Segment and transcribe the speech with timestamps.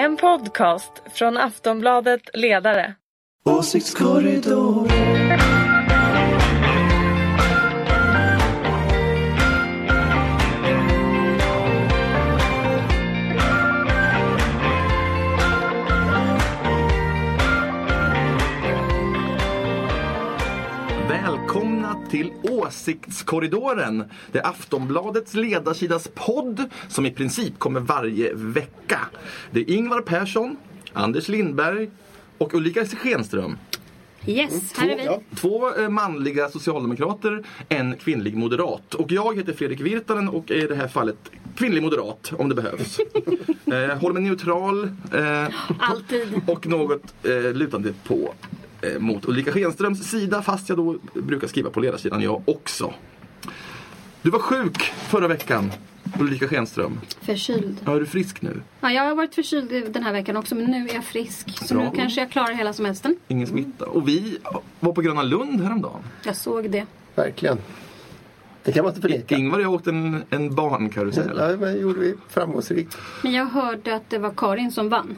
[0.00, 2.94] En podcast från Aftonbladet Ledare.
[3.44, 5.29] Åsiktskorridor.
[22.80, 24.04] Åsiktskorridoren.
[24.32, 29.00] Det är Aftonbladets ledarsidas podd som i princip kommer varje vecka.
[29.50, 30.56] Det är Ingvar Persson,
[30.92, 31.90] Anders Lindberg
[32.38, 33.58] och Ulrika Schenström.
[34.26, 35.04] Yes, här är vi.
[35.04, 38.94] Två, två eh, manliga socialdemokrater, en kvinnlig moderat.
[38.94, 42.54] Och jag heter Fredrik Virtanen och är i det här fallet kvinnlig moderat om det
[42.54, 42.98] behövs.
[43.66, 46.40] eh, håller mig neutral eh, Alltid.
[46.46, 48.34] och något eh, lutande på
[48.98, 52.94] mot Ulrika Schenströms sida fast jag då brukar skriva på ledarsidan jag också.
[54.22, 55.72] Du var sjuk förra veckan,
[56.20, 57.00] Ulrika Schenström.
[57.20, 57.76] Förkyld.
[57.84, 58.62] Ja, är du frisk nu?
[58.80, 61.66] Ja, jag har varit förkyld den här veckan också men nu är jag frisk.
[61.66, 61.84] Så Bra.
[61.84, 63.16] nu kanske jag klarar hela semestern.
[63.28, 63.86] Ingen smitta.
[63.86, 64.38] Och vi
[64.80, 66.02] var på Gröna Lund häromdagen.
[66.24, 66.86] Jag såg det.
[67.14, 67.58] Verkligen.
[68.64, 69.36] Det kan man inte förneka.
[69.36, 71.36] Ingvar och jag åkte en, en barnkarusell.
[71.38, 72.98] Ja, men det gjorde vi framgångsrikt.
[73.22, 75.16] Men jag hörde att det var Karin som vann.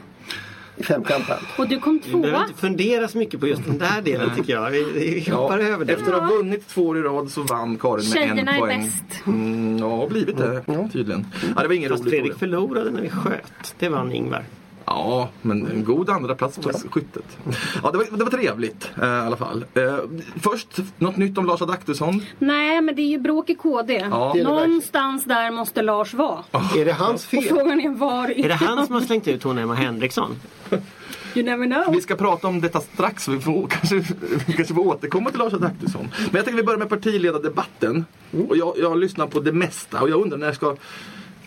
[0.77, 1.37] I femkanten.
[1.57, 2.41] Och du kom Vi behöver tvåa.
[2.47, 4.69] inte fundera så mycket på just den där delen tycker jag.
[4.71, 4.83] Vi,
[5.25, 5.93] vi hoppar över det.
[5.93, 8.59] Efter att ha vunnit två år i rad så vann Karin med Tjejerna en är
[8.59, 8.81] poäng.
[8.83, 9.27] bäst.
[9.27, 11.25] Mm, ja, blivit det tydligen.
[11.55, 12.39] Ja, det var ingen Fast rolig Fredrik fråga.
[12.39, 13.75] förlorade när vi sköt.
[13.79, 14.43] Det vann Ingvar.
[14.85, 17.37] Ja, men en god andra plats på skyttet.
[17.83, 19.65] Ja, det var, det var trevligt eh, i alla fall.
[19.73, 19.97] Eh,
[20.41, 20.67] först,
[20.97, 22.21] något nytt om Lars Adaktusson.
[22.39, 24.07] Nej, men det är ju bråk i KD.
[24.11, 24.33] Ja.
[24.33, 26.39] Någonstans där måste Lars vara.
[26.77, 27.43] Är det hans Och fel?
[27.43, 28.39] frågan är var.
[28.39, 30.35] Är det han som har slängt ut hon Emma Henriksson?
[31.35, 31.95] You never know.
[31.95, 33.95] Vi ska prata om detta strax, så vi får, kanske,
[34.47, 36.07] vi kanske får återkomma till Lars Adaktusson.
[36.17, 38.05] Men jag tänker vi börjar med partiledardebatten.
[38.49, 40.75] Och jag, jag har lyssnat på det mesta och jag undrar när ska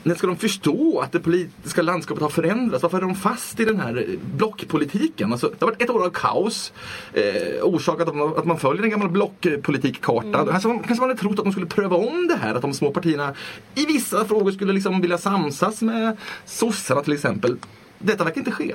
[0.06, 2.82] när ska de förstå att det politiska landskapet har förändrats?
[2.82, 5.32] Varför är de fast i den här blockpolitiken?
[5.32, 6.72] Alltså, det har varit ett år av kaos
[7.12, 10.28] eh, orsakat av att man följer en gammal blockpolitikkarta.
[10.40, 10.54] Mm.
[10.54, 12.74] Alltså, man- kanske man hade trott att de skulle pröva om det här, att de
[12.74, 13.34] små partierna
[13.74, 17.56] i vissa frågor skulle liksom vilja samsas med sossarna till exempel.
[17.98, 18.74] Detta verkar inte ske.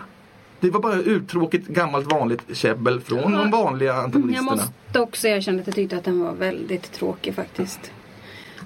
[0.59, 4.51] Det var bara uttråkigt gammalt vanligt käbbel från de vanliga Jag antagonisterna.
[4.51, 7.91] måste också erkänna att jag tyckte att den var väldigt tråkig faktiskt.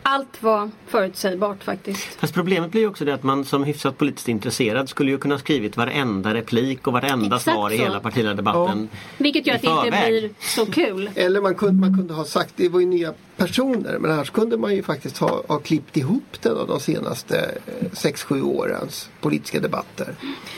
[0.08, 2.04] Allt var förutsägbart faktiskt.
[2.20, 5.36] Fast problemet blir ju också det att man som hyfsat politiskt intresserad skulle ju kunna
[5.36, 7.84] ha skrivit varenda replik och varenda Exakt svar i så.
[7.84, 8.90] hela partiledardebatten.
[9.18, 11.10] Vilket gör att det inte blir så kul.
[11.16, 14.58] Eller man kunde, man kunde ha sagt, det var ju nya personer, men annars kunde
[14.58, 17.52] man ju faktiskt ha, ha klippt ihop den av de senaste
[17.92, 20.16] 6-7 årens politiska debatter.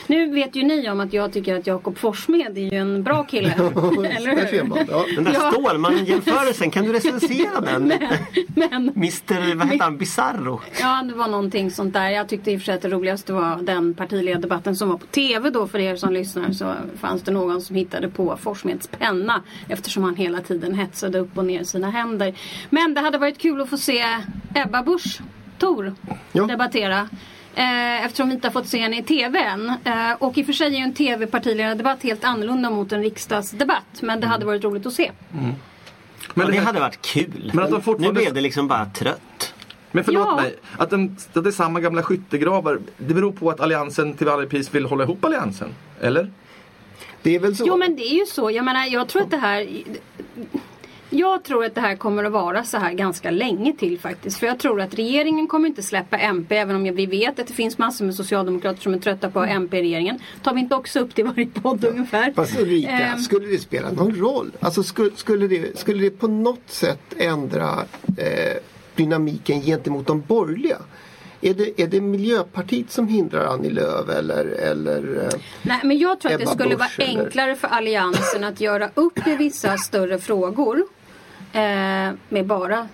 [0.08, 3.24] Nu vet ju ni om att jag tycker att Jakob Forssmed är ju en bra
[3.24, 3.54] kille.
[3.58, 4.64] Eller hur?
[4.64, 4.80] man.
[4.92, 5.06] Ja.
[5.16, 5.52] Den där Ja.
[5.52, 7.88] Stålmannen-jämförelsen, kan du recensera den?
[8.48, 10.62] Men Mr, vad heter han, Bizarro?
[10.82, 12.10] ja, det var någonting sånt där.
[12.10, 15.06] Jag tyckte i och för sig att det roligaste var den partiledardebatten som var på
[15.06, 16.52] TV då för er som lyssnar.
[16.52, 21.38] Så fanns det någon som hittade på Forssmeds penna eftersom han hela tiden hetsade upp
[21.38, 22.34] och ner sina händer.
[22.70, 24.04] Men det hade varit kul att få se
[24.56, 25.20] Ebba Busch
[25.60, 25.96] Thor
[26.32, 26.44] Ja.
[26.44, 27.10] debattera.
[27.56, 29.70] Eh, eftersom vi inte har fått se henne i TV än.
[29.70, 34.02] Eh, och i och för sig är ju en TV-partiledardebatt helt annorlunda mot en riksdagsdebatt.
[34.02, 35.12] Men det hade varit roligt att se.
[36.38, 37.52] Men, Ja, det det hade varit kul.
[37.54, 39.54] Men att de Nu fortfarande- blev det liksom bara trött.
[39.92, 40.36] men förlåt Ja.
[40.36, 44.28] mig, att, den, att det är samma gamla skyttegravar, det beror på att Alliansen till
[44.28, 45.70] varje pris vill hålla ihop Alliansen?
[46.02, 46.32] Eller?
[47.22, 47.64] Det är väl så.
[47.68, 48.52] Jo men det är ju så.
[48.52, 49.68] Jag menar jag tror att det här
[51.10, 54.40] jag tror att det här kommer att vara så här ganska länge till faktiskt.
[54.40, 57.54] För jag tror att regeringen kommer inte släppa MP även om vi vet att det
[57.54, 60.20] finns massor med socialdemokrater som är trötta på MP i regeringen.
[60.44, 62.34] Tar vi inte också upp det i varje podd ungefär?
[62.36, 63.20] Fast Ulrika, Ehm.
[63.20, 64.52] skulle det spela någon roll?
[64.60, 67.70] Alltså skulle, skulle, det, skulle det på något sätt ändra
[68.18, 68.58] eh,
[68.96, 70.78] dynamiken gentemot de borgerliga?
[71.42, 76.20] Är det, är det Miljöpartiet som hindrar Annie Lööf eller, eller eh, Nej, men jag
[76.20, 79.78] tror att det skulle vara Busch eller- enklare för Alliansen att göra upp i vissa
[79.78, 80.84] större frågor
[81.54, 82.88] eh, med bara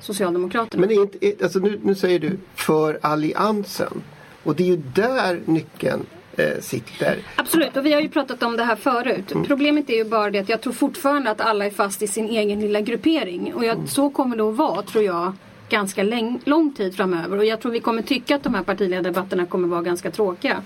[0.00, 0.86] Socialdemokraterna.
[0.86, 4.02] Men inte, alltså nu, nu säger du för alliansen.
[4.42, 7.18] Och det är ju där nyckeln eh, sitter.
[7.36, 9.32] Absolut, och vi har ju pratat om det här förut.
[9.32, 9.44] Mm.
[9.46, 12.28] Problemet är ju bara det att jag tror fortfarande att alla är fast i sin
[12.28, 13.54] egen lilla gruppering.
[13.54, 13.78] Och Mm.
[13.80, 15.32] jag, så kommer det att vara, tror jag,
[15.68, 16.02] ganska
[16.44, 17.38] lång tid framöver.
[17.38, 20.62] Och jag tror vi kommer tycka att de här partiledardebatterna kommer vara ganska tråkiga.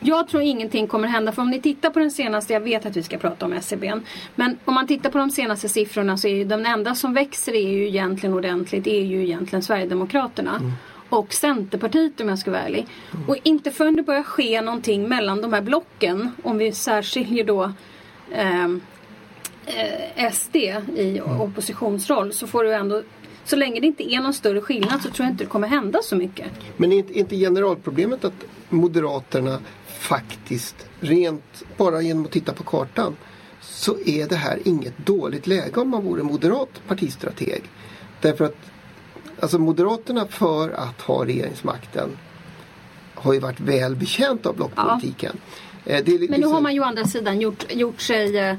[0.00, 2.96] Jag tror ingenting kommer hända för om ni tittar på den senaste, jag vet att
[2.96, 3.94] vi ska prata om SCB.
[4.34, 7.52] Men om man tittar på de senaste siffrorna så är ju de enda som växer
[7.52, 10.72] är ju egentligen ordentligt är ju egentligen Sverigedemokraterna.
[11.08, 12.86] Och Centerpartiet om jag ska vara ärlig.
[13.28, 17.72] Och inte förrän det börjar ske någonting mellan de här blocken, om vi särskiljer då
[18.32, 18.80] ehm,
[19.66, 20.56] eh, SD
[20.96, 23.02] i oppositionsroll så får du ändå
[23.44, 25.98] så länge det inte är någon större skillnad så tror jag inte det kommer hända
[26.02, 26.46] så mycket.
[26.76, 32.62] Men är inte, är inte generalproblemet att Moderaterna faktiskt rent bara genom att titta på
[32.62, 33.16] kartan
[33.60, 37.62] så är det här inget dåligt läge om man vore moderat partistrateg.
[38.20, 38.56] Därför att
[39.40, 42.18] alltså Moderaterna för att ha regeringsmakten
[43.14, 45.32] har ju varit väl betjänt av blockpolitiken.
[45.34, 48.38] Ja det är li- Men nu har man ju å andra sidan gjort, gjort sig...
[48.38, 48.56] eh,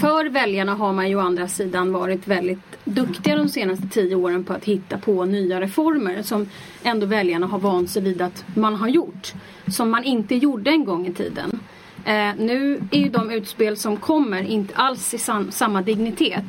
[0.00, 4.44] För väljarna har man ju å andra sidan varit väldigt duktiga de senaste tio åren
[4.44, 6.46] på att hitta på nya reformer som
[6.82, 9.32] ändå väljarna har vant sig vid att man har gjort.
[9.66, 11.60] Som man inte gjorde en gång i tiden.
[12.04, 16.44] Eh, nu är ju de utspel som kommer inte alls i sam, samma dignitet.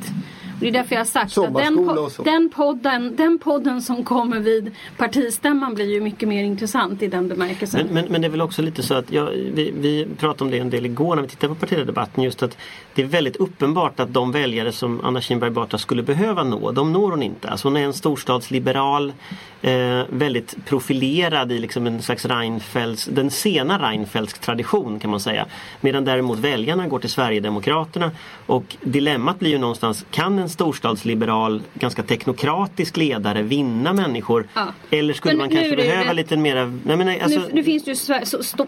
[0.60, 4.40] Det är därför jag har sagt att den, po- den, podden, den podden som kommer
[4.40, 7.86] vid partistämman blir ju mycket mer intressant i den bemärkelsen.
[7.86, 10.52] Men, men, men det är väl också lite så att ja, vi, vi pratade om
[10.52, 12.58] det en del igår när vi tittade på partiledardebatten just att
[12.96, 16.94] det är väldigt uppenbart att de väljare som Anna Kinberg Batra skulle behöva nå, de
[16.94, 17.50] når hon inte.
[17.50, 19.14] Alltså hon är en storstadsliberal,
[19.62, 25.46] eh, väldigt profilerad i liksom en slags Reinfeldts, den sena Reinfeldtsk tradition kan man säga.
[25.82, 28.12] Medan däremot väljarna går till Sverigedemokraterna
[28.46, 34.48] och dilemmat blir ju någonstans, kan en storstadsliberal, ganska teknokratisk ledare vinna människor?
[34.54, 34.68] Ja.
[34.90, 36.66] Eller skulle Men man kanske det behöva rätt- lite mera...
[36.84, 37.96] Nej, men, alltså, nu, nu finns det ju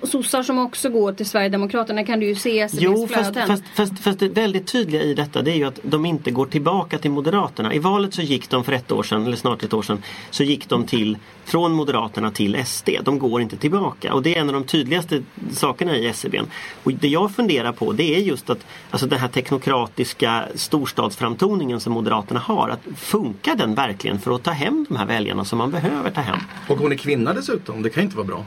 [0.07, 4.19] sossar som också går till Sverigedemokraterna kan du ju se Jo, fast, fast, fast, fast
[4.19, 7.73] det väldigt tydliga i detta det är ju att de inte går tillbaka till Moderaterna.
[7.73, 10.43] I valet så gick de för ett år sedan, eller snart ett år sedan, så
[10.43, 12.89] gick de till, från Moderaterna till SD.
[13.03, 16.41] De går inte tillbaka och det är en av de tydligaste sakerna i SCB.
[16.83, 21.93] Och det jag funderar på det är just att alltså den här teknokratiska storstadsframtoningen som
[21.93, 25.71] Moderaterna har, att funkar den verkligen för att ta hem de här väljarna som man
[25.71, 26.39] behöver ta hem?
[26.67, 28.45] Och hon är kvinna dessutom, det kan inte vara bra.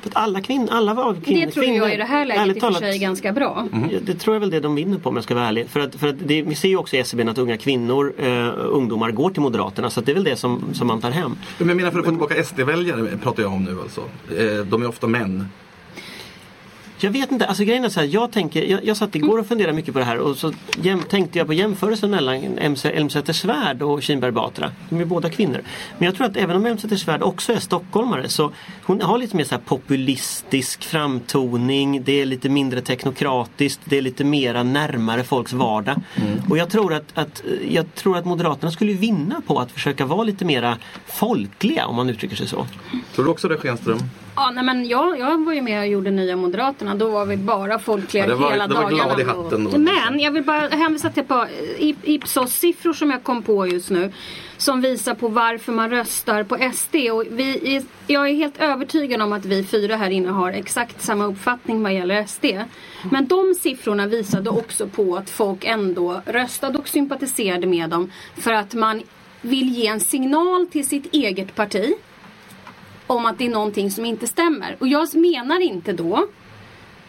[0.00, 2.56] För att alla kvinnor, alla var kvinnor, det tror kvinnor, jag i det här läget
[2.56, 3.68] i och för sig är ganska bra.
[3.92, 5.68] Ja, Det tror jag väl det de vinner på om jag ska vara ärlig.
[5.68, 8.48] För att, för att det, vi ser ju också i SCB att unga kvinnor, eh,
[8.56, 11.36] ungdomar går till Moderaterna så att det är väl det som, som man tar hem.
[11.58, 14.00] Men jag menar för att få tillbaka SD-väljare pratar jag om nu alltså.
[14.38, 15.48] Eh, De är ofta män.
[17.04, 19.46] Jag vet inte, alltså grejen är så här, jag, tänker, jag, jag satt igår och
[19.46, 20.52] funderade mycket på det här och så
[20.82, 24.72] jäm, tänkte jag på jämförelsen mellan Elmsäter-Svärd och Kinberg Batra.
[24.88, 25.62] De är båda kvinnor.
[25.98, 28.52] Men jag tror att även om Elmsäter-Svärd också är stockholmare så
[28.82, 32.02] hon har lite mer så här populistisk framtoning.
[32.04, 33.80] Det är lite mindre teknokratiskt.
[33.84, 35.96] Det är lite mera närmare folks vardag.
[36.50, 40.22] Och jag tror att, att, jag tror att Moderaterna skulle vinna på att försöka vara
[40.22, 42.66] lite mera folkliga om man uttrycker sig så.
[43.14, 43.98] Tror du också det Schenström?
[44.36, 46.94] Ja, nej, men jag, jag var ju med och gjorde Nya Moderaterna.
[46.94, 49.04] Då var vi bara folkliga Ja, var- hela det var dagarna.
[49.04, 49.78] glad i hatten då.
[49.78, 51.48] Men jag vill bara hänvisa till ett par
[52.02, 54.12] Ipsos-siffror som jag kom på just nu.
[54.56, 56.94] Som visar på varför man röstar på SD.
[57.12, 61.02] Och vi, är- jag är helt övertygad om att vi fyra här inne har exakt
[61.02, 62.44] samma uppfattning vad gäller SD.
[63.10, 68.10] Men de siffrorna visade också på att folk ändå röstade och sympatiserade med dem.
[68.36, 69.02] För att man
[69.42, 71.94] vill ge en signal till sitt eget parti
[73.06, 74.76] om att det är någonting som inte stämmer.
[74.80, 76.26] Och jag menar inte då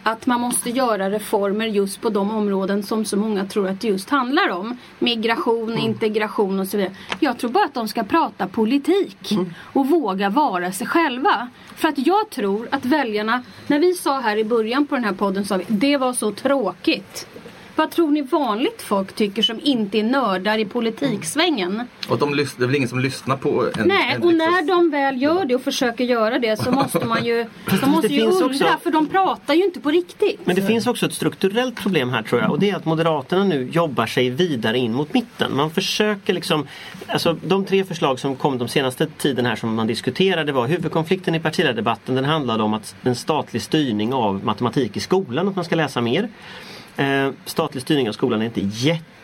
[0.08, 3.88] att man måste göra reformer just på de områden som så många tror att det
[3.88, 4.78] just handlar om.
[5.00, 6.96] Migration, integration och så vidare.
[7.20, 11.50] Jag tror bara att de ska prata politik och våga vara sig själva.
[11.76, 15.14] För att jag tror att väljarna, när vi sa här i början på den här
[15.14, 17.28] podden, sa vi det var så tråkigt.
[17.76, 21.84] Vad tror ni vanligt folk tycker som inte är nördar i politiksvängen?
[22.10, 24.68] Och de det är väl ingen som lyssnar på en Nej, en och när riksdags-
[24.68, 27.46] de väl gör det och försöker göra det så måste man ju,
[27.82, 30.40] de måste det ju finns undra också- för de pratar ju inte på riktigt.
[30.44, 33.44] Men det finns också ett strukturellt problem här tror jag och det är att Moderaterna
[33.44, 35.56] nu jobbar sig vidare in mot mitten.
[35.56, 36.68] Man försöker liksom,
[37.08, 41.36] alltså de tre förslag som kom de senaste tiden här som man diskuterade var huvudkonflikten
[41.36, 45.66] i partiledardebatten den handlade om att en statlig styrning av matematik i skolan, att man
[45.66, 46.30] ska läsa mer.
[46.98, 48.62] Eh, statlig styrning av skolan är inte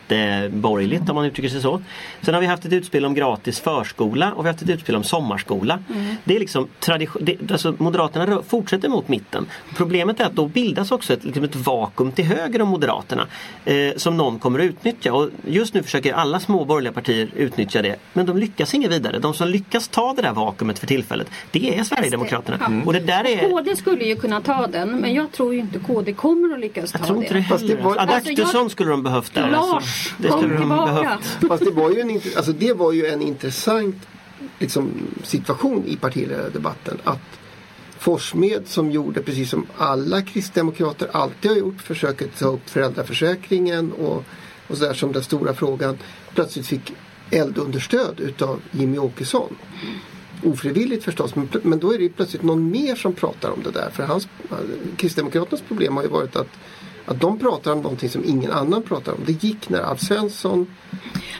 [0.08, 1.82] jätteborgerligt om man uttrycker sig så.
[2.22, 4.96] Sen har vi haft ett utspel om gratis förskola och vi har haft ett utspel
[4.96, 5.78] om sommarskola.
[6.24, 9.46] Det är liksom tradition, det, alltså Moderaterna fortsätter mot mitten.
[9.76, 13.26] Problemet är att då bildas också ett, liksom ett vakuum till höger om Moderaterna
[13.64, 15.12] eh, som någon kommer att utnyttja.
[15.12, 17.96] Och just nu försöker alla små borgerliga partier utnyttja det.
[18.12, 19.18] Men de lyckas inget vidare.
[19.18, 22.58] De som lyckas ta det där vakuumet för tillfället det är Sverigedemokraterna.
[22.60, 22.86] Ja.
[22.86, 23.50] Och det där är...
[23.50, 26.92] KD skulle ju kunna ta den men jag tror ju inte KD kommer att lyckas
[26.92, 27.46] ta Jag tror inte det det.
[27.48, 27.82] Fast det heller.
[27.82, 29.50] var- Adaktusson Alltså, jag- skulle de behövt där.
[29.50, 29.88] Lars, alltså.
[30.18, 31.24] Det skulle de behövt.
[31.48, 33.96] Fast det var ju en, alltså det var ju en intressant
[34.58, 34.90] liksom,
[35.22, 36.98] situation i partiledardebatten.
[37.04, 37.38] Att
[37.98, 44.24] Forsmed som gjorde precis som alla kristdemokrater alltid har gjort, försöker ta upp föräldraförsäkringen och,
[44.68, 45.98] och sådär som den stora frågan,
[46.34, 46.92] plötsligt fick
[47.30, 49.56] eldunderstöd utav Jimmy Åkesson.
[50.44, 53.70] Ofrivilligt förstås, men, men då är det ju plötsligt någon mer som pratar om det
[53.70, 53.90] där.
[53.90, 54.28] För hans,
[54.96, 56.58] Kristdemokraternas problem har ju varit att
[57.06, 59.18] att de pratar om någonting som ingen annan pratar om.
[59.26, 60.66] Det gick när Alf Svensson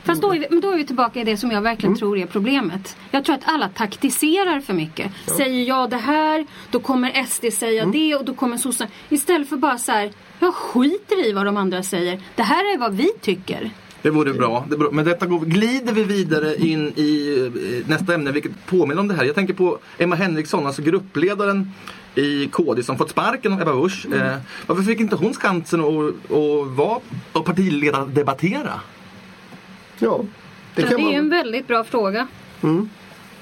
[0.04, 1.70] Fast då är, vi, men då är vi tillbaka i det som jag Mm.
[1.70, 2.96] verkligen tror är problemet.
[3.10, 5.12] Jag tror att alla taktiserar för mycket.
[5.36, 7.92] Säger jag det här, då kommer SD säga Mm.
[7.92, 8.90] det och då kommer sossarna.
[9.08, 12.20] Istället för bara så här, jag skiter i vad de andra säger.
[12.36, 13.70] Det här är vad vi tycker.
[14.02, 14.64] Det vore bra.
[14.68, 14.90] Det är bra.
[14.92, 19.14] Men detta går, glider vi vidare in i eh, nästa ämne, vilket påminner om det
[19.14, 19.24] här.
[19.24, 21.70] Jag tänker på Emma Henriksson, alltså gruppledaren
[22.14, 24.06] i KD som fått sparken av Ebba Busch.
[24.12, 27.00] Eh, varför fick inte hon chansen att, att vara
[27.32, 28.80] och partiledardebattera?
[29.98, 30.20] Ja,
[30.74, 31.14] det Ja, kan det är man.
[31.14, 32.26] en väldigt bra fråga.
[32.60, 32.88] Ni,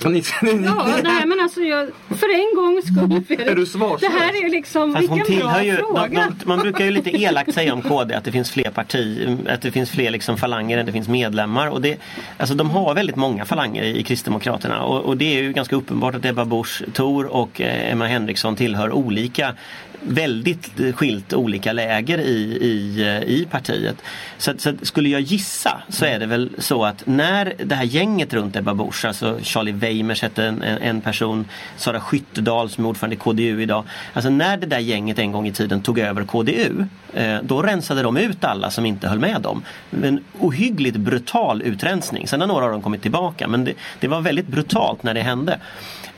[0.64, 3.48] Ja, nej men alltså jag, för en gångs skull Fredrik.
[3.48, 4.00] Är du svarslös?
[4.00, 6.08] Det här är liksom, Fast vilken bra ju, fråga.
[6.08, 9.28] de, de, man brukar ju lite elakt säga om KD att det finns fler parti,
[9.48, 11.68] att det finns fler liksom falanger än det finns medlemmar.
[11.68, 11.96] Och det,
[12.36, 15.76] alltså de har väldigt många falanger i, i Kristdemokraterna och, och det är ju ganska
[15.76, 19.54] uppenbart att Ebba Busch Thor och eh, Emma Henriksson tillhör olika
[20.02, 23.96] väldigt skilt olika läger i, i, i partiet.
[24.38, 28.34] Så, så skulle jag gissa så är det väl så att när det här gänget
[28.34, 31.44] runt Ebba Busch, alltså Charlie Weimers hette en, en en person,
[31.76, 33.84] Sara Skyttedal som är ordförande i KDU idag.
[34.12, 38.02] Alltså när det där gänget en gång i tiden tog över KDU, eh, då rensade
[38.02, 39.62] de ut alla som inte höll med dem.
[40.02, 42.28] En ohyggligt brutal utrensning.
[42.28, 45.22] Sen har några av dem kommit tillbaka men det, det var väldigt brutalt när det
[45.22, 45.58] hände.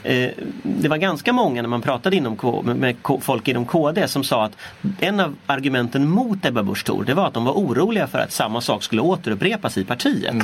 [0.03, 0.31] Eh,
[0.63, 4.45] det var ganska många när man pratade inom K, med, folk inom KD som sa
[4.45, 4.57] att
[5.01, 8.33] en av argumenten mot Ebba Busch Thor det var att de var oroliga för att
[8.33, 10.35] samma sak skulle återupprepas i partiet.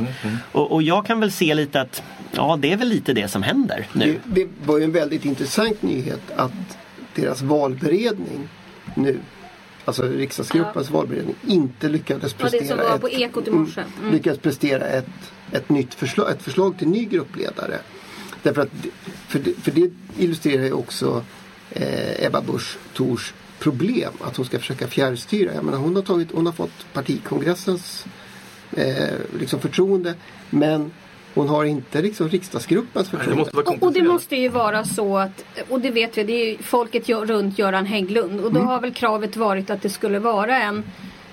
[0.53, 3.43] Och, och jag kan väl se lite att ja det är väl lite det som
[3.43, 4.21] händer nu.
[4.25, 6.79] Det, det var ju en väldigt intressant nyhet att
[7.15, 8.49] deras valberedning
[8.95, 9.19] nu,
[9.85, 13.81] alltså riksdagsgruppens valberedning, inte lyckades Ja, det prestera var ett, på Ekot i morse.
[14.01, 14.13] Mm.
[14.13, 17.79] lyckades prestera ett, ett nytt förslag, ett förslag till ny gruppledare.
[18.43, 18.71] Därför att,
[19.29, 21.25] för det, för det illustrerar ju också
[21.71, 25.55] eh, Ebba Busch Thors problem att hon ska försöka fjärrstyra.
[25.55, 28.07] Jag menar, hon, har tagit, hon har fått partikongressens
[28.73, 30.15] eh, liksom förtroende
[30.51, 30.91] men
[31.35, 33.41] hon har inte liksom riksdagsgruppens det förtroende.
[33.41, 36.33] måste vara Och, och det måste ju vara så att, och det vet vi, det
[36.33, 38.41] är ju folket gör, runt Göran Hägglund.
[38.41, 40.85] Och då har väl kravet varit att det skulle vara en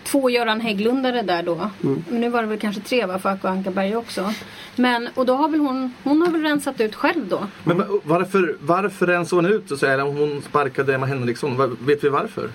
[0.06, 1.70] Två Göran Hägglundare där då.
[1.82, 4.34] Men nu var det väl kanske tre va, för Acko Ankarberg också.
[4.76, 7.48] Men, och då har väl hon, hon har väl rensat ut själv då.
[7.64, 11.78] Men va- varför, varför rensade hon ut så att säga, när hon sparkade Emma Henriksson?
[11.86, 12.50] Vet vi varför?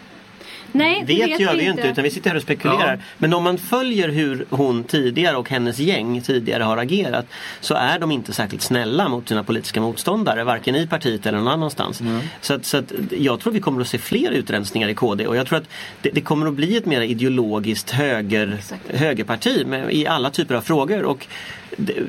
[0.72, 1.88] Nej, det Vet, vet gör vi ju inte.
[1.88, 2.96] utan vi sitter här och spekulerar.
[2.96, 3.02] Ja.
[3.18, 7.26] Men om man följer hur hon tidigare och hennes gäng tidigare har agerat
[7.60, 11.48] så är de inte särskilt snälla mot sina politiska motståndare varken i partiet eller någon
[11.48, 12.02] annanstans.
[12.40, 15.36] Så, att, så att jag tror vi kommer att se fler utrensningar i KD och
[15.36, 15.68] jag tror att
[16.02, 18.90] det, det kommer att bli ett mer ideologiskt höger, Exakt.
[18.96, 21.02] högerparti med, i alla typer av frågor.
[21.02, 21.26] Och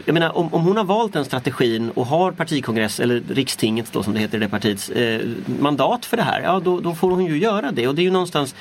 [0.05, 4.03] jag menar, om, om hon har valt den strategin och har partikongress eller rikstinget då
[4.03, 5.21] som det heter i det partiets eh,
[5.59, 7.87] mandat för det här, ja då, då får hon ju göra det.
[7.87, 8.55] Och det är ju någonstans,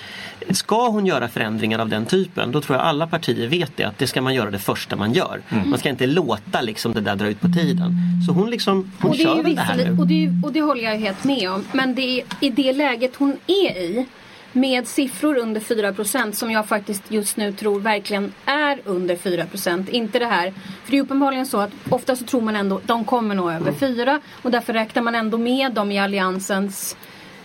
[0.50, 3.99] ska hon göra förändringar av den typen, då tror jag alla partier vet det, att
[3.99, 5.40] det ska man göra det första man gör.
[5.66, 7.95] Man ska inte låta liksom det där dra ut på tiden.
[8.26, 9.99] Så hon liksom, hon Och det, är kör ju väl det här nu.
[10.00, 11.64] och, det och det håller jag ju helt med om.
[11.73, 14.07] Men det är i det läget hon är i
[14.52, 20.19] med siffror under 4% som jag faktiskt just nu tror verkligen är under 4% Inte
[20.19, 20.52] det här.
[20.85, 23.73] För det är uppenbarligen så att ofta så tror man ändå de kommer nå över
[23.73, 26.97] 4 och därför räknar man ändå med dem i alliansens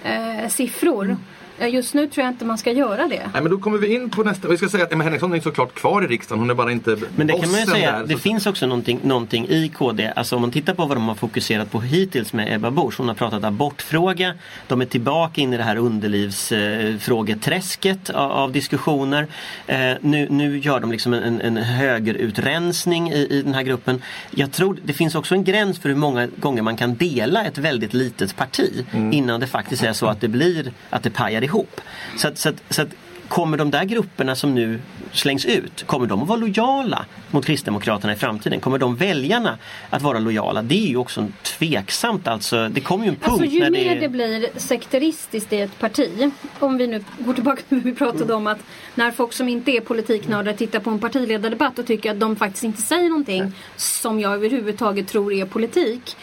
[0.04, 1.18] eh, siffror.
[1.60, 3.30] Eh, Just nu tror jag inte man ska göra det.
[3.34, 4.48] Nej men då kommer vi in på nästa.
[4.48, 6.40] Vi ska säga att Emma Henriksson är såklart kvar i riksdagen.
[6.40, 8.68] Hon är bara inte Men det kan man ju säga, där, det så- finns också
[8.68, 10.12] någonting, någonting i KD.
[10.16, 12.98] Alltså om man tittar på vad de har fokuserat på hittills med Ebba Busch.
[12.98, 14.34] Hon har pratat abortfråga.
[14.68, 19.28] De är tillbaka in i det här underlivsfrågeträsket av, av diskussioner.
[19.68, 24.02] Eh, nu, nu gör de liksom en, en högerutrensning i, i den här gruppen.
[24.32, 27.58] Jag tror det finns också en gräns för hur många gånger man kan dela ett
[27.58, 31.82] väldigt litet parti innan det faktiskt är så att det blir att det pajar ihop.
[32.18, 32.90] Så att, så att, så att
[33.28, 34.80] Kommer de där grupperna som nu
[35.12, 38.60] slängs ut, kommer de att vara lojala mot Kristdemokraterna i framtiden?
[38.60, 39.58] Kommer de väljarna
[39.90, 40.62] att vara lojala?
[40.62, 42.70] Det är ju också tveksamt alltså.
[42.70, 44.02] Det kommer ju en punkt Alltså ju när mer det...
[44.02, 46.32] det blir sekteristiskt i ett parti.
[46.60, 48.60] Om vi nu går tillbaka till det vi pratade om att
[48.96, 52.64] när folk som inte är politiknördar tittar på en partiledardebatt och tycker att de faktiskt
[52.64, 56.16] inte säger någonting som jag överhuvudtaget tror är politik.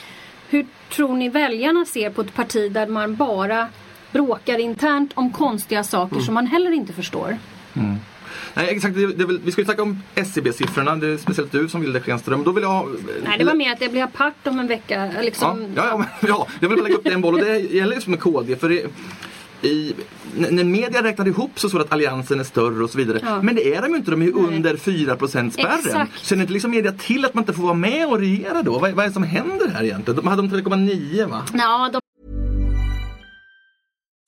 [0.48, 3.68] Hur tror ni väljarna ser på ett parti där man bara
[4.12, 7.38] bråkar internt om konstiga saker som man heller inte förstår?
[8.54, 10.96] Nej exakt, det, det vi ska ju snacka om SCB-siffrorna.
[10.96, 12.44] Det är speciellt du som vill det Schenström.
[12.44, 12.86] Då vill jag ha...
[13.24, 15.10] Nej det var mer att det blir apart om en vecka.
[15.16, 17.58] Ja, Liksom, ja, ja, men- ja, jag vill bara lägga upp den boll och det
[17.58, 18.56] gäller just med KD.
[18.56, 18.86] För det,
[19.68, 19.94] i,
[20.36, 23.20] när media räknade ihop så står det att alliansen är större och så vidare.
[23.22, 23.42] Ja.
[23.42, 25.78] Men det är de ju inte, de är ju under 4% spärren.
[25.86, 26.18] Exakt.
[26.24, 28.78] Känner inte liksom media till att man inte får vara med och regera då?
[28.78, 30.16] Vad, vad är det som händer här egentligen?
[30.16, 31.42] De hade de 3,9 va?
[31.54, 32.00] Ja, de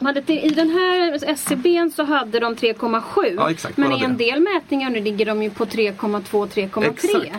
[0.00, 3.34] De hade till, I den här SCB så hade de 3,7.
[3.36, 4.24] Ja, exakt, men i en det.
[4.24, 6.90] del mätningar nu ligger de ju på 3,2-3,3.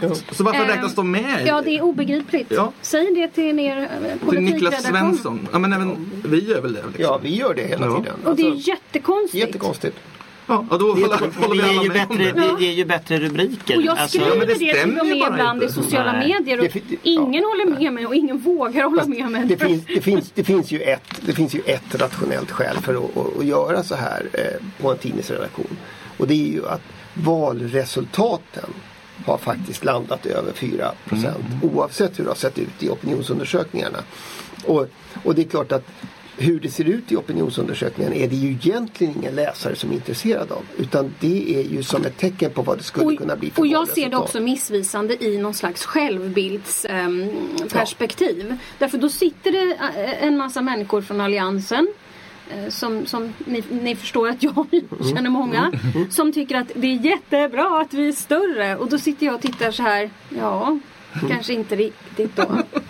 [0.05, 0.35] Exakt.
[0.37, 1.43] Så varför Ehm, räknas de med?
[1.47, 2.51] Ja, det är obegripligt.
[2.51, 2.71] Ja.
[2.81, 3.77] Säg det till er
[4.23, 4.83] eh, Till Niklas.
[4.83, 5.47] Svensson.
[5.51, 6.81] Ja, men även vi gör väl det.
[6.87, 7.03] Liksom.
[7.03, 7.97] Ja, vi gör det hela Ja.
[7.97, 8.15] tiden.
[8.25, 9.45] Och det är Alltså, jättekonstigt.
[9.45, 9.97] jättekonstigt.
[10.49, 12.55] Ja, då Det är håller, vi alla ju med om bättre, det.
[12.57, 13.77] det ger ju bättre rubriker.
[13.77, 15.75] Och jag Alltså- skriver Ja, men det det, till och med ibland i inte.
[15.75, 16.27] sociala Nej.
[16.27, 19.45] medier och Det ingen håller med mig och ingen vågar hålla med mig.
[19.45, 22.93] Det finns, det, finns, det, finns ju ett, det finns ju ett rationellt skäl för
[22.95, 25.77] att, att, att göra så här eh, på en tidningsredaktion.
[26.17, 26.81] Och det är ju att
[27.13, 28.69] valresultaten
[29.25, 33.97] har faktiskt landat över 4 procent oavsett hur det har sett ut i opinionsundersökningarna.
[34.65, 34.87] Och,
[35.23, 35.85] och det är klart att
[36.39, 40.51] hur det ser ut i opinionsundersökningarna är det ju egentligen ingen läsare som är intresserad
[40.51, 40.63] av.
[40.77, 43.67] Utan det är ju som ett tecken på vad det skulle kunna bli för och
[43.67, 47.69] jag ser det också missvisande i någon slags självbildsperspektiv.
[47.69, 48.57] perspektiv.
[48.77, 51.87] Därför då sitter det eh, en massa människor från Alliansen
[52.49, 54.65] eh, som, som ni, ni förstår att jag
[55.15, 55.71] känner många.
[56.09, 58.77] Som tycker att det är jättebra att vi är större.
[58.77, 60.09] Och då sitter jag och tittar så här.
[60.29, 60.79] Ja,
[61.29, 62.45] kanske inte riktigt då.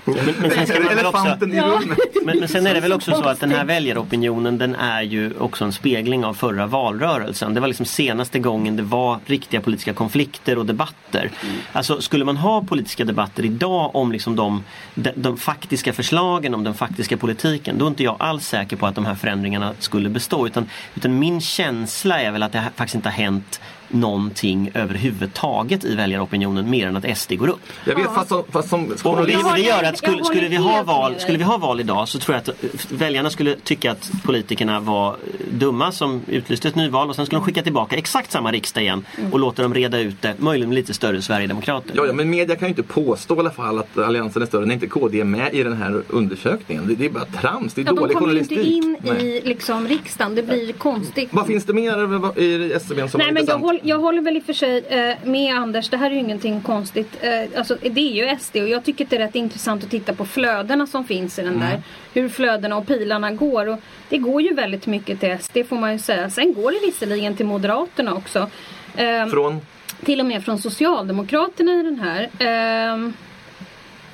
[0.06, 1.38] Men, men sen ska man väl också...
[1.54, 1.82] Ja.
[2.26, 5.34] Men, men sen är det väl också så att den här väljaropinionen den är ju
[5.40, 7.54] också en spegling av förra valrörelsen.
[7.54, 11.32] Det var liksom senaste gången det var riktiga politiska konflikter och debatter.
[11.72, 14.64] Alltså skulle man ha politiska debatter idag om liksom de,
[14.96, 18.88] de, de faktiska förslagen, om den faktiska politiken, då är inte jag alls säker på
[18.88, 20.48] att de här förändringarna skulle bestå.
[20.48, 25.96] Utan, utan min känsla är väl att det faktiskt inte har hänt någonting överhuvudtaget i
[25.96, 27.60] väljaropinionen mer än att SD går upp.
[27.86, 28.44] Jag vet, fast som...
[28.52, 31.58] Fast som Och det, det gör att skulle, skulle, vi ha val, skulle vi ha
[31.58, 35.16] val idag så tror jag att eh, väljarna skulle tycka att politikerna var
[35.52, 39.06] dumma som utlyste ett nyval och sen skulle de skicka tillbaka exakt samma riksdag igen
[39.18, 39.34] Mm.
[39.34, 41.92] och låta dem reda ut det, möjligen med lite större Sverigedemokrater.
[41.96, 44.66] Ja, ja, men media kan ju inte påstå i alla fall att Alliansen är större
[44.66, 46.88] när inte KD är med i den här undersökningen.
[46.88, 48.58] Det, det är bara trams, det är Ja, de dålig kommer ju journalistik.
[48.68, 49.38] inte in Nej.
[49.38, 50.36] i liksom, riksdagen.
[50.36, 51.30] Det blir konstigt.
[51.32, 53.79] Vad finns det mer i SCB som Nej var men jag, intressant?
[53.80, 55.90] Håller, jag håller väl i och för sig eh, med Anders.
[55.90, 57.18] Det här är ju ingenting konstigt.
[57.22, 59.90] Eh, alltså, det är ju SD och jag tycker att det är rätt intressant att
[59.90, 61.82] titta på flödena som finns i den där.
[62.14, 63.68] Hur flödena och pilarna går.
[63.68, 66.30] Och det går ju väldigt mycket till SD får man ju säga.
[66.30, 68.50] Sen går det visserligen till Moderaterna också.
[68.98, 69.62] Eh, Från?
[70.06, 72.30] till och med från Socialdemokraterna i den här.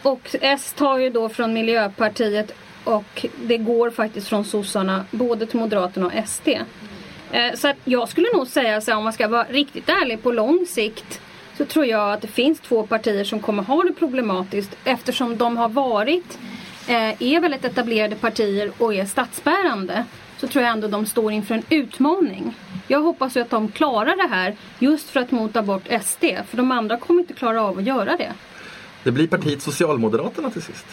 [0.01, 5.59] Och S tar ju då från Miljöpartiet och det går faktiskt från sossarna både till
[5.59, 6.49] Moderaterna och SD.
[7.31, 10.23] Eh, så att jag skulle nog säga så här, om man ska vara riktigt ärlig
[10.23, 11.21] på lång sikt
[11.57, 15.57] så tror jag att det finns två partier som kommer ha det problematiskt eftersom de
[15.57, 16.37] har varit,
[16.87, 20.05] eh, är väldigt etablerade partier och är statsbärande.
[20.37, 22.53] Så tror jag ändå de står inför en utmaning.
[22.87, 26.23] Jag hoppas ju att de klarar det här just för att mota bort SD.
[26.47, 28.33] För de andra kommer inte klara av att göra det.
[29.03, 30.85] Det blir partiet Socialmoderaterna till sist.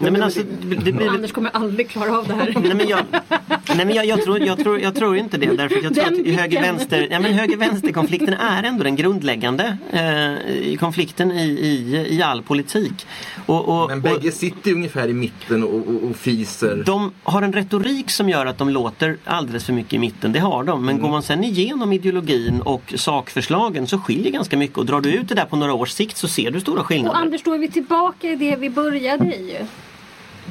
[0.00, 2.54] Nej, men alltså, det, blir, Anders kommer aldrig klara av det här.
[2.56, 3.00] Nej men, jag,
[3.48, 5.46] nej, men jag, jag, tror, jag, tror, jag tror inte det.
[5.46, 6.62] Därför att jag tror Den att höger blicken.
[6.62, 12.22] vänster, ja, men höger vänster konflikten är ändå den grundläggande eh, konflikten i, i, i
[12.22, 13.06] all politik.
[13.46, 16.82] Och, och, Men och, bägge sitter ju ungefär i mitten och, och, och fiser.
[16.86, 20.38] de har en retorik som gör att de låter alldeles för mycket i mitten, det
[20.38, 20.86] har de.
[20.86, 24.78] Men går man sen igenom ideologin och sakförslagen så skiljer ganska mycket.
[24.78, 27.10] Och drar du ut det där på några års sikt så ser du stora skillnader.
[27.10, 29.66] Och Anders, då är vi tillbaka i det vi började i ju.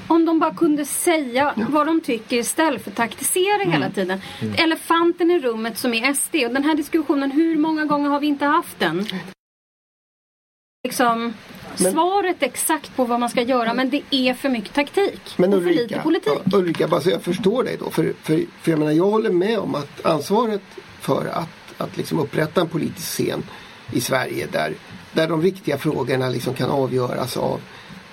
[0.08, 4.22] Om de bara kunde säga vad de tycker istället för att taktisera hela tiden.
[4.58, 8.28] Elefanten i rummet som är SD och den här diskussionen, hur många gånger har vi
[8.28, 9.06] inte haft den?
[10.84, 11.34] Liksom,
[11.76, 15.64] svaret exakt på vad man ska göra men det är för mycket taktik Men och
[15.64, 16.34] för lite Ulrika, politik.
[16.44, 17.90] ja, Ulrika bara så jag förstår dig då.
[17.90, 20.62] För, för, för jag menar jag håller med om att ansvaret
[21.02, 23.44] för att, att liksom upprätta en politisk scen
[23.92, 24.74] i Sverige där,
[25.14, 27.62] där de riktiga frågorna liksom kan avgöras av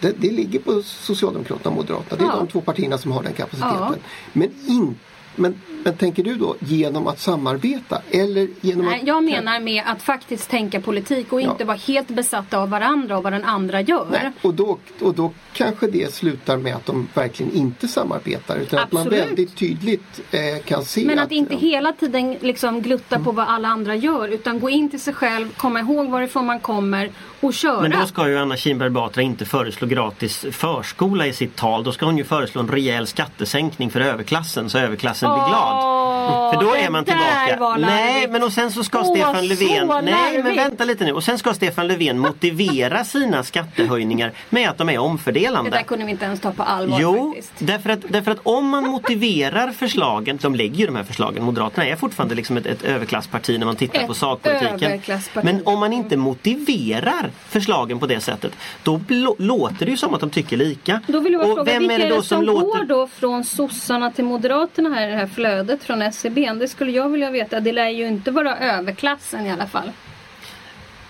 [0.03, 2.17] det, det ligger på Socialdemokraterna och Moderaterna.
[2.19, 2.37] Det är Ja.
[2.37, 3.77] de två partierna som har den kapaciteten.
[3.79, 3.95] Ja.
[4.33, 4.99] Men, in,
[5.37, 9.07] men men tänker du då genom att samarbeta eller genom Nej, att...
[9.07, 11.65] jag menar med att faktiskt tänka politik och inte Ja.
[11.65, 14.07] vara helt besatta av varandra och vad den andra gör.
[14.11, 18.79] Nej, och, då, och då kanske det slutar med att de verkligen inte samarbetar utan
[18.79, 19.27] att man Absolut.
[19.27, 23.25] väldigt tydligt eh, kan se Men att inte ja, hela tiden liksom glutta Mm.
[23.25, 26.61] på vad alla andra gör utan gå in till sig själv, komma ihåg varifrån man
[26.61, 27.81] kommer och köra.
[27.83, 31.85] Men då ska ju Anna Kinberg Batra inte föreslå gratis förskola i sitt tal.
[31.85, 35.72] Då ska hon ju föreslå en rejäl skattesänkning för överklassen så överklassen blir glad.
[36.13, 37.77] Åh, För då det är man tillbaka.
[37.79, 40.05] Nej, men och sen så ska Åh, Stefan Löfven...
[40.05, 41.13] Nej, men vänta lite nu.
[41.13, 45.71] Och sen ska Stefan Löfven motivera sina skattehöjningar med att de är Det omfördelande.
[45.71, 47.53] där kunde vi inte ens ta på allvar Jo, faktiskt.
[47.59, 51.87] därför att, därför att om man motiverar förslagen, de lägger ju de här förslagen, Moderaterna
[51.87, 55.01] är fortfarande liksom ett, ett överklassparti när man tittar Ett på sakpolitiken.
[55.43, 59.01] Men om man inte motiverar förslagen på det sättet, då
[59.39, 61.01] låter det ju som att de tycker lika.
[61.07, 62.79] Då vill jag Och fråga, vem vilka är det då som, låter...
[62.79, 66.53] går då från sossarna till moderaterna här i det här flödet från SCB?
[66.53, 67.61] Det skulle jag vilja veta.
[67.61, 69.93] Det lär ju inte vara överklassen i alla fall.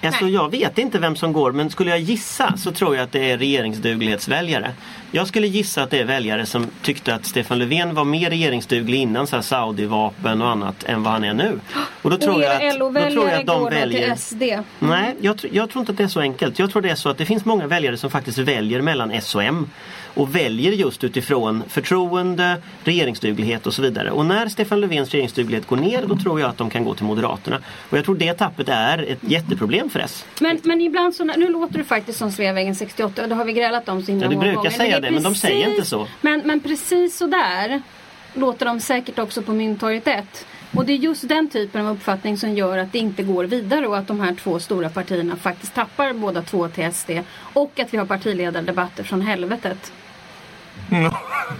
[0.02, 0.34] Alltså, Nej.
[0.34, 3.30] jag vet inte vem som går men skulle jag gissa så tror jag att det
[3.30, 4.74] är regeringsduglighetsväljare.
[5.14, 8.98] Jag skulle gissa att det är väljare som tyckte att Stefan Löfven var mer regeringsduglig
[8.98, 11.60] innan så här Saudi-vapen och annat än vad han är nu.
[12.02, 14.14] Och då tror och jag att, då tror jag att de väljer...
[14.14, 14.42] till SD.
[14.78, 16.58] Nej, jag, tr- jag tror inte att det är så enkelt.
[16.58, 19.34] Jag tror det är så att det finns många väljare som faktiskt väljer mellan S
[19.34, 19.70] och M.
[20.14, 24.10] Och väljer just utifrån förtroende, regeringsduglighet och så vidare.
[24.10, 27.04] Och när Stefan Löfvens regeringsduglighet går ner då tror jag att de kan gå till
[27.04, 27.58] Moderaterna.
[27.90, 30.24] Och jag tror det tappet är ett jätteproblem för S.
[30.40, 33.52] Men, men ibland så, nu låter det faktiskt som Sveavägen 68 och det har vi
[33.52, 34.70] grälat om så himla Ja, du många brukar gånger.
[34.70, 36.08] säga det, men de säger inte så.
[36.20, 37.82] Men, men precis så där
[38.34, 40.46] låter de säkert också på Mynttorget 1.
[40.76, 43.86] Och det är just den typen av uppfattning som gör att det inte går vidare
[43.86, 47.10] och att de här två stora partierna faktiskt tappar båda två till SD.
[47.36, 49.92] Och att vi har partiledardebatter från helvetet.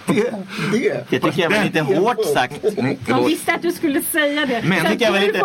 [0.06, 0.30] Det,
[0.72, 1.04] det.
[1.10, 2.64] Det tycker jag var lite hårt sagt.
[2.64, 3.28] Mm, Man förlåt.
[3.30, 4.62] visste att du skulle säga det.
[4.64, 5.38] Men Så tycker jag var lite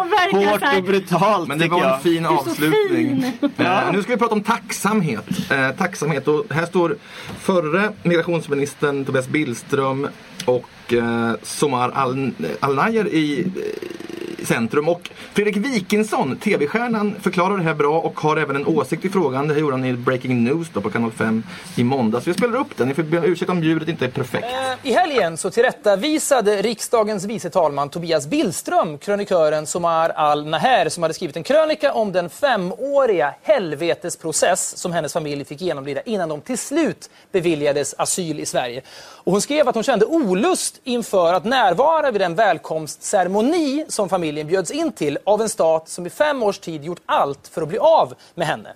[0.50, 2.02] hårt och brutalt Men det var en jag.
[2.02, 3.21] fin avslutning.
[3.39, 3.50] fin.
[3.65, 5.26] Eh, nu ska vi prata om tacksamhet.
[5.52, 6.95] Eh, tacksamhet och här står
[7.39, 10.08] förre migrationsministern Tobias Billström
[10.45, 13.45] och eh, Somar Al- Al-Najer i, i
[14.43, 14.89] centrum.
[14.89, 19.47] Och Fredrik Wikingsson, TV-stjärnan, förklarar det här bra och har även en åsikt i frågan.
[19.47, 21.43] Det här gjorde han i Breaking News då på kanal 5
[21.76, 22.28] i måndags.
[22.28, 22.88] Vi spelar upp den.
[22.88, 24.45] Ni får be om ursäkt om ljudet inte är perfekt.
[24.45, 31.13] Eh, I helgen så tillrättavisade riksdagens vice talman Tobias Billström krönikören Somar Al-Naher som hade
[31.13, 36.58] skrivit en krönika om den femåriga helvetesprocess som hennes familj fick genomlida innan de till
[36.58, 38.82] slut beviljades asyl i Sverige.
[39.27, 44.47] Och hon skrev att hon kände olust inför att närvara vid den välkomstceremoni som familjen
[44.47, 47.67] bjöds in till av en stat som i fem års tid gjort allt för att
[47.67, 48.69] bli av med henne.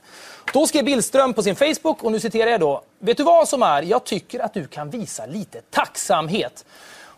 [0.53, 2.81] Då skrev Billström på sin Facebook, och nu citerar jag då.
[2.99, 3.81] Vet du vad som är?
[3.81, 6.65] Jag tycker att du kan visa lite tacksamhet.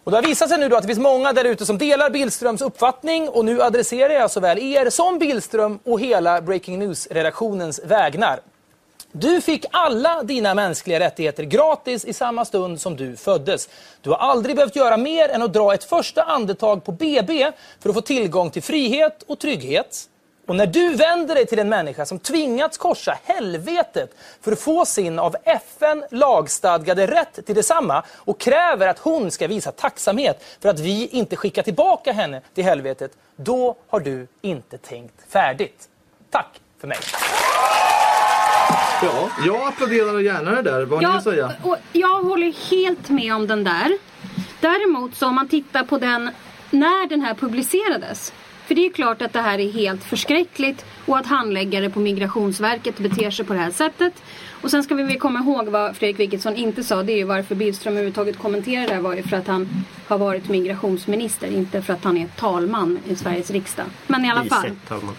[0.04, 2.10] Och det har visat sig nu då att det finns många där ute som delar
[2.10, 8.40] Billströms uppfattning och nu adresserar jag såväl er som Billström och hela Breaking News-redaktionens vägnar.
[9.16, 13.70] Du fick alla dina mänskliga rättigheter gratis i samma stund som du föddes.
[14.02, 17.90] Du har aldrig behövt göra mer än att dra ett första andetag på BB för
[17.90, 20.10] att få tillgång till frihet och trygghet.
[20.48, 24.86] Och när du vänder dig till en människa som tvingats korsa helvetet för att få
[24.86, 30.70] sin av FN lagstadgade rätt till detsamma och kräver att hon ska visa tacksamhet för
[30.70, 35.90] att vi inte skickar tillbaka henne till helvetet, då har du inte tänkt färdigt.
[36.30, 36.98] Tack för mig.
[39.02, 40.86] Ja, jag applåderar gärna det där.
[40.86, 41.52] Vad har ni att säga?
[41.62, 43.98] och jag håller helt med om den där.
[44.60, 46.30] Däremot så om man tittar på den
[46.72, 48.34] när den här publicerades.
[48.66, 52.00] För det är ju klart att det här är helt förskräckligt och att handläggare på
[52.00, 54.14] Migrationsverket beter sig på det här sättet.
[54.62, 57.04] Och sen ska vi väl komma ihåg vad Fredrik Wikingsson inte sa.
[57.04, 59.70] Det är ju varför Billström överhuvudtaget kommenterar det här var ju för att han
[60.08, 61.48] har varit migrationsminister.
[61.48, 63.86] Inte för att han är talman i Sveriges riksdag.
[64.08, 64.64] Men i alla fall.
[64.64, 65.16] Vice talman.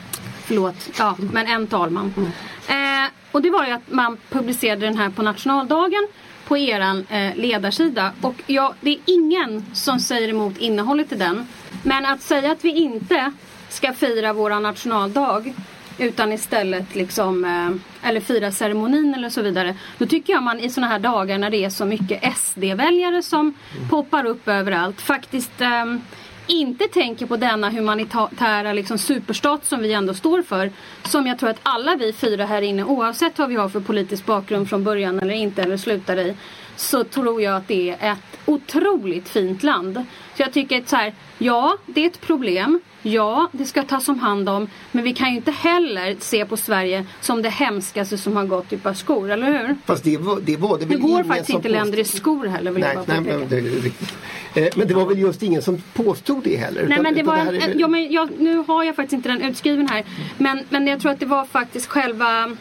[0.47, 2.33] Förlåt, ja, men en talman.
[2.69, 6.09] Eh, och det var ju att man publicerade den här på nationaldagen
[6.47, 8.13] på eran eh, ledarsida.
[8.21, 11.47] Och ja, det är ingen som säger emot innehållet i den.
[11.83, 13.33] Men att säga att vi inte
[13.69, 15.55] ska fira våra nationaldag
[15.99, 19.77] utan istället liksom, eh, eller fira ceremonin eller så vidare.
[19.99, 23.55] Då tycker jag man i såna här dagar när det är så mycket SD-väljare som
[23.91, 26.01] poppar upp överallt faktiskt ehm,
[26.47, 30.71] inte tänker på denna humanitära liksom, superstat som vi ändå står för.
[31.03, 34.27] Som jag tror att alla vi fyra här inne, oavsett vad vi har för politisk
[34.27, 36.37] bakgrund från början eller inte eller slutar i,
[36.77, 40.05] så tror jag att det är ett otroligt fint land.
[40.37, 42.81] Så jag tycker att så här, ja det är ett problem.
[43.03, 44.69] Ja, det ska tas om hand om.
[44.93, 48.73] Men vi kan ju inte heller se på Sverige som det hemskaste som har gått
[48.73, 49.77] i par skor, eller hur?
[49.87, 52.81] Fast det var det, var det Det går faktiskt inte länder i skor heller vill
[52.81, 54.67] Nej, jag bara nej men, det.
[54.67, 56.87] Eh, men det var väl just ingen som påstod det heller.
[56.89, 59.89] Nej men det var en, ja, men jag, nu har jag faktiskt inte den utskriven
[59.89, 60.05] här.
[60.39, 62.57] Men, men jag tror att det var faktiskt själva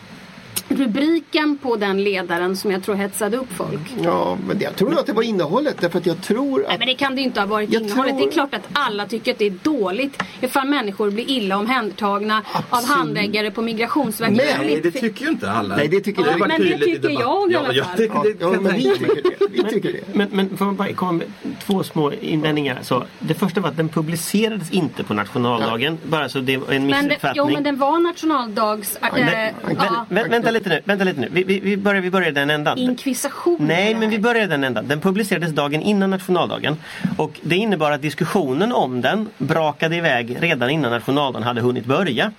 [0.69, 3.79] rubriken på den ledaren som jag tror hetsade upp folk.
[4.03, 6.67] Ja, men det, jag tror nog att det var innehållet därför att jag tror Nej
[6.73, 8.09] att men det kan det ju inte ha varit Jag innehållet.
[8.13, 11.57] tror- Det är klart att alla tycker att det är dåligt ifall människor blir illa
[11.57, 12.97] omhändertagna av Absolut.
[12.97, 14.37] handläggare på Migrationsverket.
[14.37, 15.75] Men- Det Nej, det tycker ju inte alla.
[15.75, 16.39] Nej, det tycker jag.
[16.39, 17.97] varit Men det tycker jag i alla ja, jag fall.
[17.97, 19.47] tycker ja, det ja, men vi tycker det.
[19.51, 19.99] Vi tycker det.
[20.13, 21.27] Men, men får man bara komma med
[21.65, 22.79] två små invändningar.
[22.81, 25.97] Så, det första var att den publicerades inte på nationaldagen.
[26.03, 27.45] Bara så det var en men, det, missuppfattning.
[27.47, 28.95] jo men den var nationaldags...
[29.01, 29.53] Äh, nej, nej.
[29.77, 31.27] ja, Vä- vänta lite nu, vänta lite nu.
[31.31, 32.77] Vi, vi, vi, börjar, vi börjar den ändan.
[32.77, 33.57] inkvisition.
[33.59, 34.87] Nej, men vi börjar den ändan.
[34.87, 36.77] Den publicerades dagen innan nationaldagen.
[37.17, 42.31] Och det innebar att diskussionen om den brakade iväg redan innan nationaldagen hade hunnit börja.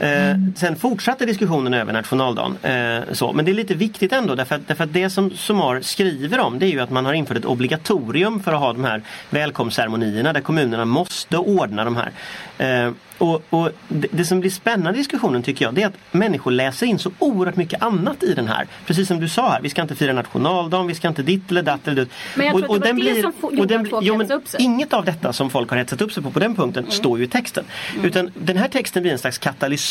[0.00, 2.56] Eh, sen fortsatte diskussionen över nationaldagen.
[2.62, 3.32] Eh, så.
[3.32, 6.58] Men det är lite viktigt ändå därför att, därför att det som Somar skriver om
[6.58, 10.32] det är ju att man har infört ett obligatorium för att ha de här välkomstceremonierna
[10.32, 12.12] där kommunerna måste ordna de här.
[12.58, 16.50] Eh, och, och det, som blir spännande i diskussionen tycker jag det är att människor
[16.50, 18.66] läser in så oerhört mycket annat i den här.
[18.86, 21.62] Precis som du sa här, vi ska inte fira nationaldagen, vi ska inte ditt eller
[21.62, 22.10] datt eller dutt.
[22.34, 24.62] Men jag tror att det var det som gjorde att folk jo, men upp sig.
[24.62, 27.24] Inget av detta som folk har hetsat upp sig på på den punkten står ju
[27.24, 27.64] i texten.
[28.02, 29.81] Utan den här texten blir en slags katalysator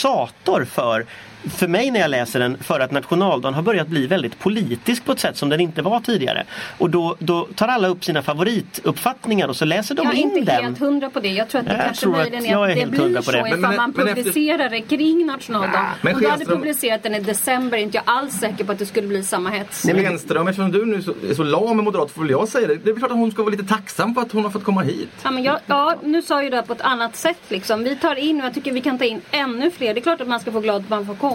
[0.65, 1.05] för
[1.49, 5.11] för mig när jag läser den för att nationaldagen har börjat bli väldigt politisk på
[5.11, 6.43] ett sätt som den inte var tidigare.
[6.77, 10.37] Och då, då tar alla upp sina favorituppfattningar och så läser de Jag är in
[10.37, 10.63] inte den.
[10.63, 11.27] helt hundra på det.
[11.29, 12.91] Jag tror att det Jag kanske tror att möjligen jag är är att det helt
[12.91, 13.47] blir hundra så på det.
[13.47, 15.85] ifall Men- man men efter- publicerar det kring nationaldagen.
[16.01, 18.79] Men Om du hade publicerat den i december är inte jag alls säker på att
[18.79, 19.85] det skulle bli samma hets.
[19.85, 22.31] Nej, men Enström, eftersom du nu är så, är så lam med moderat får väl
[22.31, 22.75] jag säga det.
[22.75, 24.81] Det är klart att hon ska vara lite tacksam för att hon har fått komma
[24.81, 25.09] hit.
[25.23, 27.37] Ja, men jag, ja, nu sa ju det på ett annat sätt.
[27.47, 27.83] Liksom.
[27.83, 29.93] Vi tar in och jag tycker vi kan ta in ännu fler.
[29.93, 31.30] Det är klart att man ska få glad att man får komma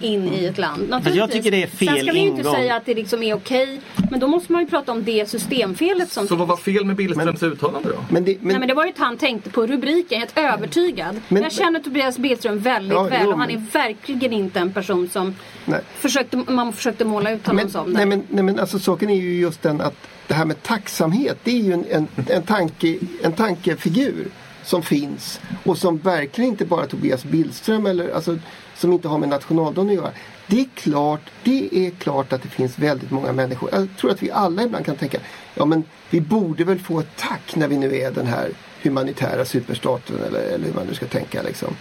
[0.00, 0.88] in i ett land.
[0.88, 1.16] Naturligtvis.
[1.16, 2.54] jag tycker det är fel Sen ska vi ju inte ingång.
[2.54, 3.80] säga att det liksom är okej.
[4.10, 6.96] Men då måste man ju prata om det systemfelet som Så vad var fel med
[6.96, 7.94] Billströms uttalande då?
[8.10, 11.20] Men det, men, Nej men det var ju att han tänkte på rubriken, helt övertygad.
[11.28, 14.60] Men- jag känner Tobias Billström väldigt Ja, väl jo, och han är men- verkligen inte
[14.60, 15.80] en person som nej.
[15.94, 17.92] försökte, man försökte måla ut honom Men, som.
[17.92, 19.94] nej, men, nej men alltså saken är ju just den att
[20.26, 24.28] det här med tacksamhet det är ju en, en, en, tanke, en tankefigur
[24.64, 28.38] som finns och som verkligen inte bara Tobias Billström eller alltså,
[28.76, 30.10] som inte har med nationaldagen att göra.
[30.46, 33.70] Det är klart, det är klart att det finns väldigt många människor.
[33.72, 35.18] Jag tror att vi alla ibland kan tänka,
[35.54, 38.50] ja men vi borde väl få ett tack när vi nu är den här
[38.82, 41.76] humanitära superstaten eller, eller hur man nu ska tänka liksom.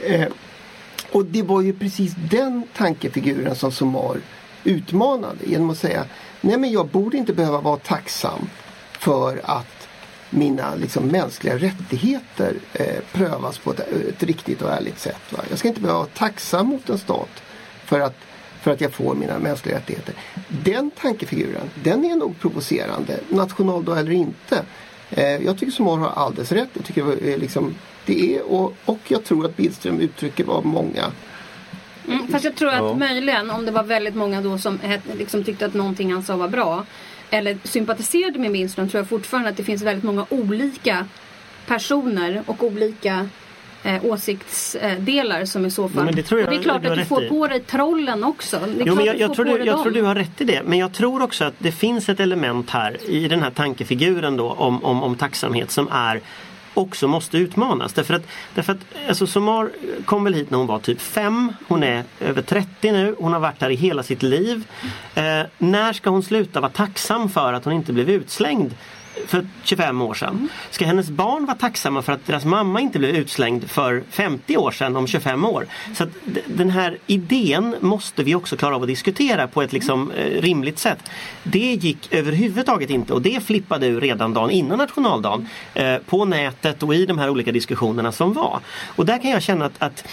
[0.00, 0.28] Eh,
[1.12, 4.16] och det var ju precis den tankefiguren som Somar
[4.64, 6.04] utmanade genom att säga
[6.40, 8.48] Nej men jag borde inte behöva vara tacksam
[8.92, 9.79] för att
[10.30, 15.20] mina liksom, mänskliga rättigheter eh, prövas på ett, ett riktigt och ärligt sätt.
[15.30, 15.38] Va?
[15.50, 17.42] Jag ska inte behöva vara tacksam mot en stat
[17.84, 18.16] för att,
[18.60, 20.14] för att jag får mina mänskliga rättigheter.
[20.48, 24.62] Den tankefiguren, den är nog provocerande, nationaldag eller inte.
[25.10, 26.68] Eh, jag tycker Somar har alldeles rätt.
[26.72, 27.74] Jag tycker är liksom,
[28.06, 31.12] det är och, och jag tror att Billström uttrycker vad många
[32.08, 32.94] Mm, fast jag tror att Ja.
[32.94, 36.36] möjligen om det var väldigt många då som eh, liksom tyckte att någonting han sa
[36.36, 36.84] var bra.
[37.30, 41.06] Eller sympatiserade med Billström tror jag fortfarande att det finns väldigt många olika
[41.66, 43.28] personer och olika
[43.82, 46.06] eh, åsiktsdelar som i så fall.
[46.06, 47.28] Ja, det jag det är klart att du får i.
[47.28, 48.60] på dig trollen också.
[48.84, 50.62] Jo, men jag, jag, tror du, jag tror du har rätt i det.
[50.64, 54.50] Men jag tror också att det finns ett element här i den här tankefiguren då
[54.50, 56.20] om, om, om tacksamhet som är
[56.80, 57.92] också måste utmanas.
[57.92, 58.22] Därför att,
[58.54, 59.70] därför att alltså Somar
[60.04, 61.52] kom väl hit när hon var typ fem.
[61.68, 63.14] Hon är över 30 nu.
[63.18, 64.64] Hon har varit här i hela sitt liv.
[65.14, 68.74] Eh, när ska hon sluta vara tacksam för att hon inte blev utslängd?
[69.26, 70.48] För 25 år sedan.
[70.70, 74.70] Ska hennes barn vara tacksamma för att deras mamma inte blev utslängd för 50 år
[74.70, 75.66] sedan om 25 år?
[75.94, 76.10] Så att
[76.46, 80.78] den här idén måste vi också klara av att diskutera på ett liksom, eh, rimligt
[80.78, 81.10] sätt.
[81.42, 86.82] Det gick överhuvudtaget inte och det flippade ur redan dagen innan nationaldagen eh, på nätet
[86.82, 88.60] och i de här olika diskussionerna som var.
[88.96, 90.08] Och där kan jag känna att, att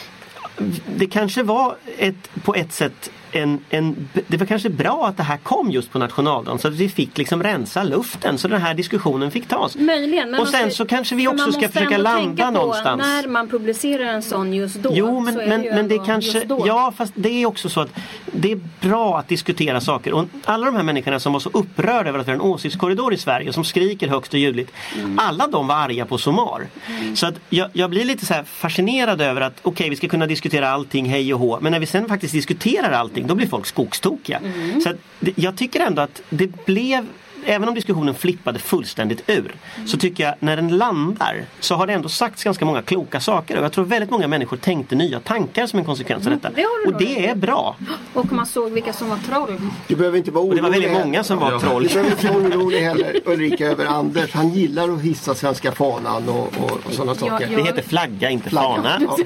[0.96, 5.24] det kanske var ett, på ett sätt en, en, det var kanske bra att det
[5.24, 8.74] här kom just på nationaldagen så att vi fick liksom rensa luften så den här
[8.74, 9.76] diskussionen fick tas.
[9.76, 10.36] Möjligen.
[10.36, 13.02] Och sen man så kanske vi också ska måste försöka landa någonstans.
[13.02, 14.92] När man publicerar en sån just då.
[14.94, 17.82] Jo men, så är men, ju men det kanske, ja fast det är också så
[17.82, 17.90] att
[18.32, 22.10] det är bra att diskutera saker och alla de här människorna som var så upprörda
[22.10, 24.72] över att vi har en åsiktskorridor i Sverige som skriker högt och ljudligt.
[24.96, 25.20] Mm.
[25.20, 26.68] Alla de var arga på Somar.
[27.16, 30.70] Så att jag, jag blir lite så fascinerad över att okej vi ska kunna diskutera
[30.70, 33.17] allting hej och hå men när vi sen faktiskt diskuterar allting.
[33.26, 34.38] Då blir folk skogstokiga.
[34.38, 34.82] Mm.
[34.82, 34.96] Så att,
[35.36, 37.06] jag tycker ändå att det blev
[37.46, 41.94] Även om diskussionen flippade fullständigt ur så tycker jag när den landar så har det
[41.94, 45.68] ändå sagts ganska många kloka saker och jag tror väldigt många människor tänkte nya tankar
[45.68, 46.48] som en konsekvens av detta.
[46.48, 47.76] Mm, det och det är bra.
[48.14, 49.62] Och man såg vilka som var troll.
[49.88, 50.64] Du behöver inte vara Och orolig.
[50.64, 51.60] det var väldigt många som var Ja.
[51.60, 51.84] troll.
[51.84, 54.34] Du behöver inte vara orolig heller Ulrika över Anders.
[54.34, 57.48] Han gillar att hissa svenska fanan och, och, och sådana saker.
[57.52, 57.58] ja.
[57.58, 58.68] Det heter flagga, inte Flagga.
[58.68, 59.00] fana.
[59.02, 59.18] Ja.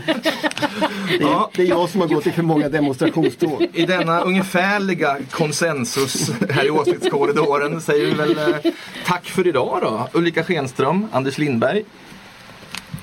[1.09, 3.67] Det, är, det är jag som har gått i för många demonstrationståg.
[3.73, 8.59] I denna ungefärliga konsensus här i åsiktskorridoren säger vi väl eh,
[9.05, 10.09] tack för idag då.
[10.13, 11.83] Ulrika Schenström, Anders Lindberg,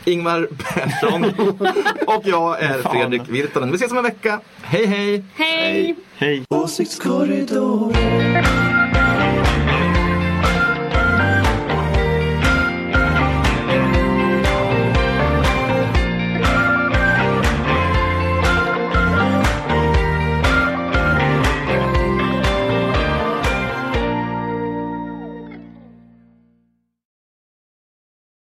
[0.05, 1.25] Ingvar Persson
[2.07, 2.83] och jag är.
[2.83, 3.71] Fredrik Virtanen.
[3.71, 4.41] Vi ses om en vecka.
[4.63, 5.25] Hej hej!
[5.35, 5.95] Hej!
[6.17, 6.43] Hej.
[6.49, 8.68] Åsiktskorridoren